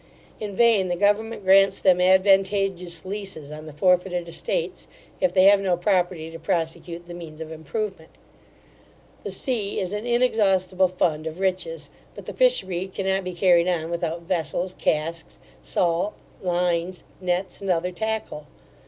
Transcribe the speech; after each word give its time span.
In 0.39 0.55
vain 0.55 0.87
the 0.87 0.95
government 0.95 1.43
grants 1.43 1.79
them 1.79 2.01
advantageous 2.01 3.05
leases 3.05 3.51
on 3.51 3.67
the 3.67 3.71
forfeited 3.71 4.27
estates, 4.27 4.87
if 5.19 5.31
they 5.31 5.43
have 5.43 5.61
no 5.61 5.77
property 5.77 6.31
to 6.31 6.39
prosecute 6.39 7.05
the 7.05 7.13
means 7.13 7.39
of 7.39 7.51
improvement 7.51 8.09
The 9.23 9.29
sea 9.29 9.79
is 9.79 9.93
an 9.93 10.07
inexhaustible 10.07 10.87
fund 10.87 11.27
of 11.27 11.39
riches; 11.39 11.91
but 12.15 12.25
the 12.25 12.33
fishery 12.33 12.87
cannot 12.87 13.23
be 13.23 13.33
carried 13.35 13.67
on 13.67 13.91
without 13.91 14.23
vessels, 14.23 14.73
casks, 14.79 15.37
salt, 15.61 16.15
lines, 16.41 17.03
nets, 17.21 17.61
and 17.61 17.69
other 17.69 17.91
tackle. 17.91 18.47